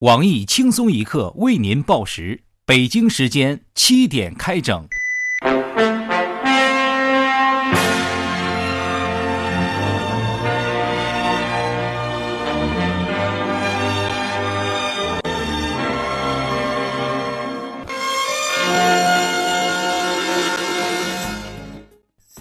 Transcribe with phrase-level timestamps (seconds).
[0.00, 4.88] 网易轻松一刻为您报时，北京时间七点开整。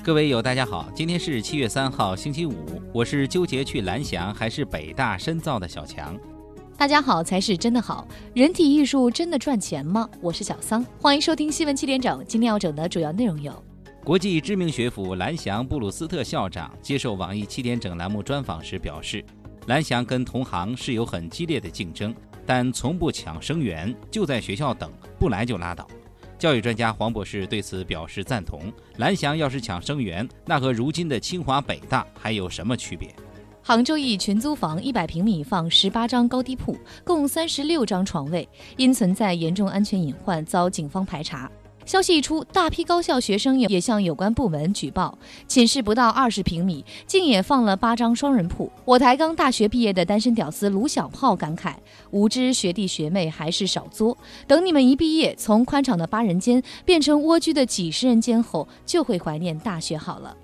[0.02, 6.18] 各位友，大家好，今天是七月三号，星期五，我是纠结去蓝翔还是北大深造的小强。
[6.80, 10.09] 大家好才是真的好，人体艺术真的赚钱吗？
[10.22, 12.23] 我是小桑，欢迎收听新闻七点整。
[12.26, 13.52] 今天要整的主要内容有：
[14.02, 19.22] 国际知名学府蓝翔布鲁斯特校长接受网易七点整栏目专访时表示，
[19.67, 24.89] 蓝翔跟同行是有很激烈的竞争，但从不抢生源，就在学校等，
[25.20, 25.86] 不来就拉倒。
[26.38, 28.72] 教育专家黄博士对此表示赞同。
[29.00, 33.14] 蓝翔要是抢生源，那和如今的清华北大还有什么区别？
[33.70, 41.48] 杭州一群租房一百平米放十八张高低铺，共三十六张床位，因存在严重安全隐患，遭警方排查。
[41.86, 45.16] 消息一出，大批高校学生也向有关部门举报，
[45.48, 48.72] 寝室不到二十平米，竟也放了八张双人铺。
[48.86, 51.76] 我台刚大学毕业的单身屌丝卢小炮感慨：
[52.09, 54.17] 无知学弟学妹还是少作，
[54.48, 60.36] 等你们一毕业，从宽敞的八人间变成蜗居的几十人间后，就会怀念大学好了。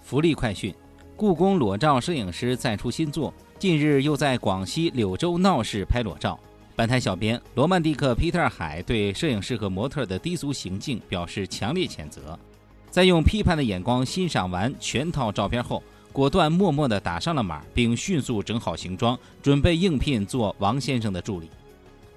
[0.00, 0.74] 福利快讯。
[1.16, 6.38] 故宫裸照摄影师再出新作，近日又在广西柳州闹市拍裸照。
[6.74, 12.36] 本台小编罗曼蒂克皮特海对摄影师和模特的低俗行径表示强烈谴责，
[12.90, 21.50] 在用批判的眼光欣赏完全套照片后，果断默默地打上了码，并迅速整好行装，准备应聘做王先生的助理。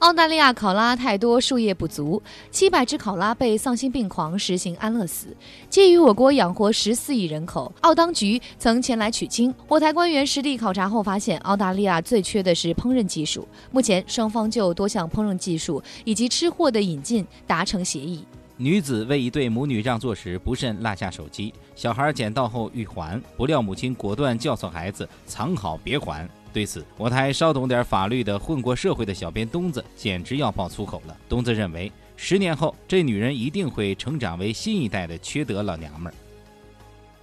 [0.06, 5.36] 澳大利亚考拉太多，树叶不足，七百只考拉被丧心病狂实行安乐死。
[5.68, 9.52] 介于我国养活十四亿人口，澳当局曾前来取经。
[9.68, 13.48] 我台官员实地考察后发现，澳大利亚最缺的是烹饪技术。
[13.72, 18.24] 目前双方就多项烹饪技术以及吃货的引进达成协议。
[18.58, 26.30] 女子为一对母女让座时不慎落下手机，小孩捡到后欲还，不料母亲果断教唆孩子藏好别还。
[26.56, 31.18] 对此，我台稍懂点法律的混过社会的小编东子简直要爆粗口了。
[31.28, 36.16] 东子认为，十年后这女人一定会成长为新一代的缺德老娘们儿。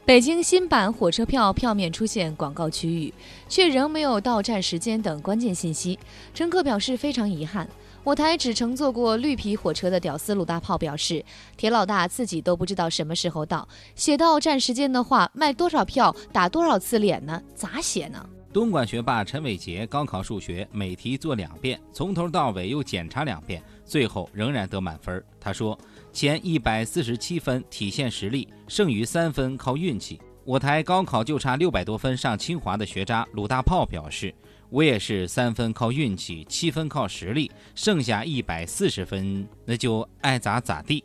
[0.05, 3.15] 北京新版火车票票面出现广告区域，
[3.49, 5.99] 却仍没有到站时间等关键信息，
[6.35, 7.67] 乘客表示非常遗憾。
[8.05, 11.25] 我台只乘坐过绿皮火车的屌丝鲁大炮表示，
[11.57, 13.67] 铁老大自己都不知道什么时候到，
[13.97, 17.41] 写到站时间的话，卖多少票打多少次脸呢？
[17.55, 18.29] 咋写呢？
[18.53, 25.25] 东莞学霸陈伟杰高考数学每题做两遍，从头到尾又检查两遍，最后仍然得满分。
[25.41, 25.79] 他说
[26.13, 34.35] ：“前一百四十七分体现实力，剩余三分靠运气。”我台高考就差六百多分上清华的学渣鲁大炮表示
[34.69, 41.03] ：“我也是三分靠运气，七分靠实力，剩下一百四十分那就爱咋咋地。”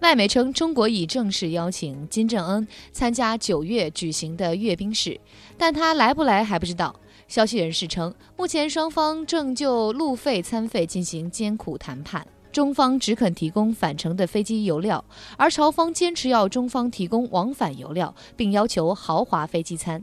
[0.00, 5.20] 外媒称，中国已正式邀请金正恩参加九月举行的阅兵式，
[5.58, 6.98] 但他来不来还不知道。
[7.28, 15.04] 消息人士称，目前双方正就路费、餐费进行艰苦谈判，中方只肯提供返程的飞机油料，
[15.36, 20.02] 而朝方坚持要中方提供往返油料，并要求豪华飞机餐。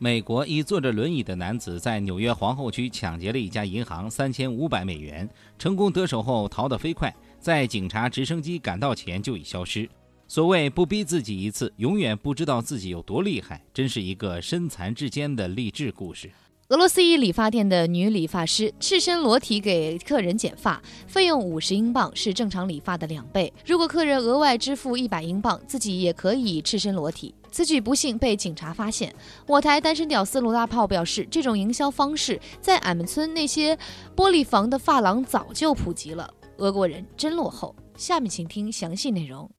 [0.00, 5.28] 美国一坐着轮椅的男子在纽约皇后区抢劫了一家银行三千五百美元，
[5.58, 7.14] 成功得手后逃得飞快。
[7.40, 9.88] 在警察直升机赶到前就已消失。
[10.26, 16.30] 所谓不逼自己一次，永远不知道自己有多厉害，真是一个身残志坚的励志故事。
[16.68, 23.50] 俄罗斯一理发店的女理发师赤身裸体给客人剪发，费用五十英镑，是正常理发的两倍。
[23.64, 27.34] 如果客人额外支付一百英镑，自己也可以赤身裸体。
[27.50, 29.10] 此举不幸被警察发现。
[29.46, 33.74] 我台单身屌丝罗大炮表示，这种营销方式在俺们村那些
[34.14, 36.30] 玻璃房的发廊早就普及了。
[36.58, 37.74] 俄国人真落后。
[37.96, 39.50] 下面请听详细内容。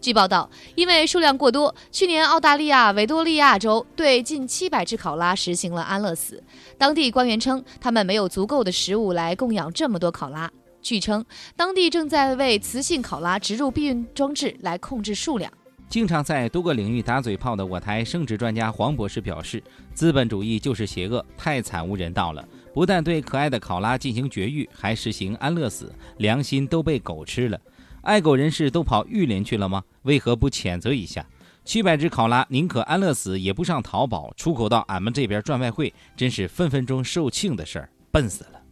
[0.00, 6.42] 据报道，因为数量过多，去年澳大利亚维多利亚州对近七百只考拉实行了安乐死。
[6.76, 10.50] 当地官员称，他们没有足够的食物来供养这么多考拉。
[10.80, 15.52] 据称，当地正在为雌性考拉植入避孕装置来控制数量。
[15.92, 19.62] 经常在多个领域打嘴炮的我台生殖专家黄博士表示，
[19.92, 22.42] 资本主义就是邪恶，太惨无人道了。
[22.72, 27.60] 不但对可爱的考拉进行绝育，还实行安乐死，良心都被狗吃了。
[28.00, 29.84] 爱狗人士都跑玉林去了吗？
[30.04, 31.26] 为何不谴责一下？
[31.62, 38.62] 七百只考拉宁可安乐死，也不上淘宝出口到俺们这边赚外汇，真是分分钟售罄的事儿，笨死了。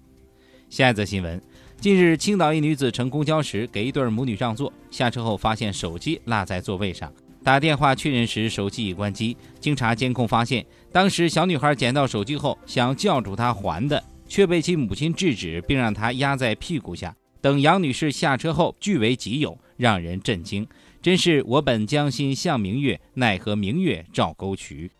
[0.70, 1.38] 下一则新闻。
[1.80, 7.10] 近日，青岛一女子乘公交时给一对母女让座，下车后发现手机落在座位上，
[7.42, 9.34] 打电话确认时手机已关机。
[9.58, 10.62] 经查监控发现，
[10.92, 17.16] 当时小女孩捡到手机后想叫住她还的，却被其母亲制止，并让她压在屁股下。
[17.40, 20.66] 等杨女士下车后，据为己有，让人震惊。
[21.00, 24.90] 真是我本将心向明月，奈何明月照沟渠。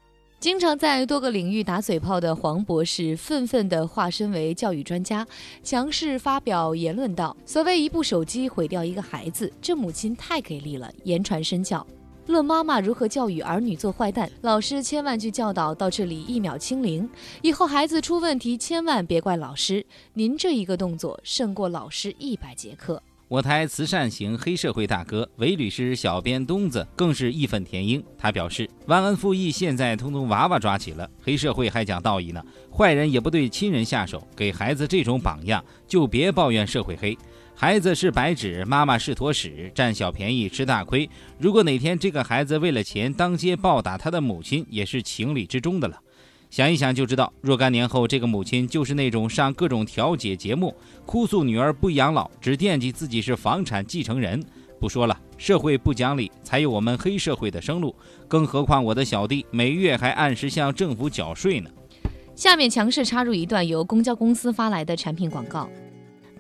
[0.41, 5.27] 经常在多个领域打嘴炮的黄博士，愤愤地化身为教育专家，
[5.63, 11.87] 强势发表言论道：“所谓一部手机毁掉一个孩子，这母亲太给力了，言传身教。
[12.25, 17.07] 论妈妈如何教育儿女做坏蛋，老师千万句教导到这里一秒清零。
[17.43, 19.85] 以后孩子出问题，千万别怪老师，
[20.15, 28.03] 您这一个动作胜过老师一百节课。”我台慈善型黑社会大哥韦律师、小编东子更是义愤填膺。
[28.19, 32.43] 他表示：“忘恩负义，现在通通娃娃抓起了，黑社会还讲道义呢。
[32.77, 37.17] 坏人也不对亲人下手，给孩子这种榜样，就别抱怨社会黑。
[37.55, 41.09] 孩子是白纸，妈妈是坨屎，占小便宜吃大亏。
[41.39, 45.97] 如果哪天这个孩子为了钱当街暴打他的母亲，也是情理之中的了。”
[46.51, 50.75] 想一想就知道，若干年后，这个母亲就是那种上各种调解节目，
[51.07, 54.43] 哭诉女儿不养老，只惦记自己是房产继承人。
[54.81, 57.95] 不说了，社会不讲理，才有我们黑社会的生路。
[58.27, 61.71] 更何况我的小弟每月还按时向政府缴税呢。
[62.35, 65.69] 下面强势插入一段由公交公司发来的产品广告。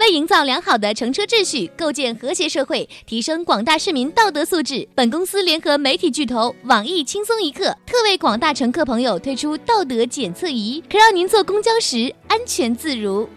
[0.00, 13.28] 为营造良好的乘车秩序，构建和谐社会，提升广大市民道德素质，本公司联合媒体巨头网易轻松一刻，特为广大乘客朋友推出道德检测仪，可让您坐公交时安全自如。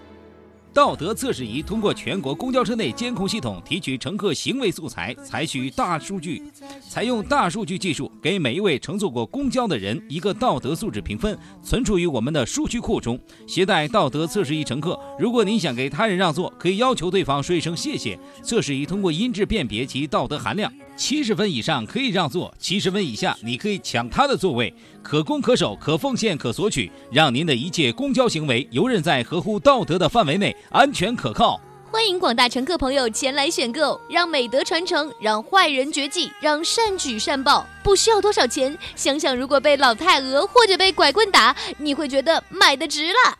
[0.73, 6.41] 道德测试仪通过全国公交车内监控系统提取乘客行为素材，采取大数据，
[6.89, 13.19] 采用大数据技术，给每一位乘坐过公交的人一个道德素质评分，存储于我们的数据库中。
[13.45, 18.17] 携带道德测试仪乘客，如果您想给他人让座，可以要求对方说一声谢谢。
[18.41, 20.73] 测试仪通过音质辨别其道德含量。
[20.95, 31.59] 七十分以上可以让座，七十分以下你可以抢他的座位，可攻可守，可奉献，可索取，让您的一切公交行为游刃在合乎道德的范围内，安全可靠。
[31.91, 38.77] 欢迎广大乘客朋友前来选购，让美德传承，让坏人绝迹，让善举善报，不需要多少钱。
[38.95, 43.37] 想想如果被老太鹅或者被拐棍打，你会觉得买的值了。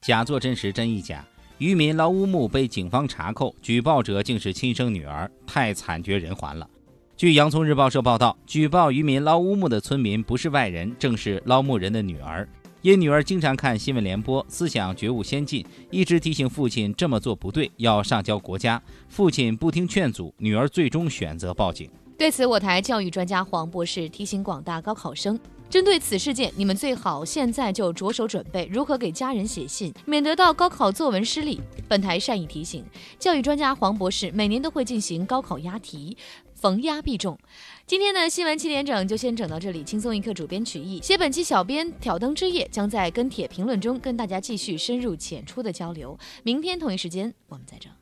[0.00, 1.24] 假作真实真亦假，
[1.58, 6.68] 渔民捞乌木被警方查扣，举报者竟是亲生女儿，太惨绝人寰了。
[7.16, 12.46] 据洋葱日报社报道，举报渔民捞乌木的村民不是外人，正是捞木人的女儿。
[12.82, 18.82] 因女儿经常看新闻联播，思想觉悟先进，一直提醒父亲这么做不对，要上交国家。
[19.08, 21.88] 父亲不听劝阻，女儿最终选择报警。
[22.18, 25.38] 对此，我台教育专家黄博士提醒广大高考生：
[25.70, 31.60] 针对此事件，你们最好现在就着手准备如何给家人写信，免得到高考作文失利。
[31.88, 32.84] 本台善意提醒，
[33.18, 36.16] 教育专家黄博士每年都会进行高考押题。
[36.64, 37.38] 逢压必中。
[37.86, 39.84] 今天的新闻七点整就先整到这里。
[39.84, 46.18] 轻松一刻，主编曲艺，写本期小编挑灯之夜，将在跟帖评论中跟大家继续深入浅出的交流。
[46.42, 47.92] 明天同一时间，我们再整。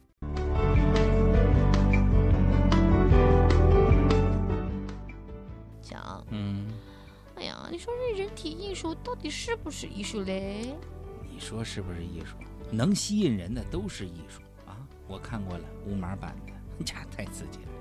[5.83, 6.69] 讲，嗯，
[7.35, 10.73] 哎呀，你说这人体艺术到底是不是艺术嘞？
[11.29, 12.37] 你说是不是艺术？
[12.71, 14.79] 能吸引人的都是艺术啊！
[15.09, 16.53] 我看过了无码版的，
[16.87, 17.72] 家太刺激了。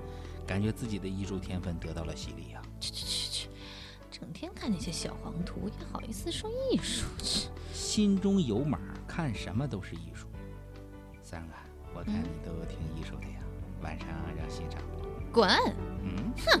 [0.46, 2.62] 感觉自己的艺术天分得到了洗礼啊！
[2.80, 3.48] 去去去去，
[4.10, 7.06] 整天看那些小黄图，也好意思说艺术？
[7.22, 10.26] 去心中有码，看什么都是艺术。
[11.22, 11.54] 三个，
[11.94, 13.40] 我看你都挺艺术的呀，
[13.82, 14.80] 晚上让欣赏。
[15.32, 15.48] 滚！
[16.02, 16.60] 嗯，哼。